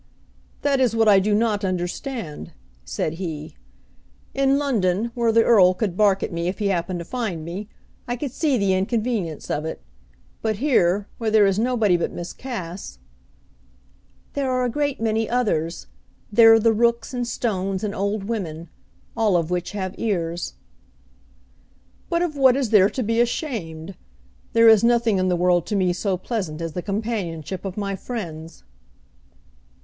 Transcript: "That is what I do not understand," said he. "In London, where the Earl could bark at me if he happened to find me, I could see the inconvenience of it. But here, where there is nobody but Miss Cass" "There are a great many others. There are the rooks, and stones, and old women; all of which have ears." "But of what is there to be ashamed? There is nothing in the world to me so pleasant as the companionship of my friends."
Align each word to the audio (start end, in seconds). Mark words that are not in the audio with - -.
"That 0.63 0.79
is 0.79 0.95
what 0.95 1.07
I 1.07 1.19
do 1.19 1.35
not 1.35 1.63
understand," 1.63 2.53
said 2.83 3.13
he. 3.21 3.55
"In 4.33 4.57
London, 4.57 5.11
where 5.13 5.31
the 5.31 5.43
Earl 5.43 5.75
could 5.75 5.95
bark 5.95 6.23
at 6.23 6.33
me 6.33 6.47
if 6.47 6.57
he 6.57 6.69
happened 6.69 6.97
to 6.97 7.05
find 7.05 7.45
me, 7.45 7.69
I 8.07 8.15
could 8.15 8.31
see 8.31 8.57
the 8.57 8.73
inconvenience 8.73 9.51
of 9.51 9.63
it. 9.63 9.79
But 10.41 10.55
here, 10.55 11.07
where 11.19 11.29
there 11.29 11.45
is 11.45 11.59
nobody 11.59 11.97
but 11.97 12.11
Miss 12.11 12.33
Cass" 12.33 12.97
"There 14.33 14.49
are 14.49 14.65
a 14.65 14.71
great 14.71 14.99
many 14.99 15.29
others. 15.29 15.85
There 16.31 16.51
are 16.55 16.59
the 16.59 16.73
rooks, 16.73 17.13
and 17.13 17.27
stones, 17.27 17.83
and 17.83 17.93
old 17.93 18.23
women; 18.23 18.69
all 19.15 19.37
of 19.37 19.51
which 19.51 19.73
have 19.73 19.93
ears." 19.99 20.55
"But 22.09 22.23
of 22.23 22.35
what 22.35 22.57
is 22.57 22.71
there 22.71 22.89
to 22.89 23.03
be 23.03 23.21
ashamed? 23.21 23.93
There 24.53 24.67
is 24.67 24.83
nothing 24.83 25.19
in 25.19 25.27
the 25.29 25.35
world 25.35 25.67
to 25.67 25.75
me 25.75 25.93
so 25.93 26.17
pleasant 26.17 26.59
as 26.59 26.73
the 26.73 26.81
companionship 26.81 27.63
of 27.63 27.77
my 27.77 27.95
friends." 27.95 28.63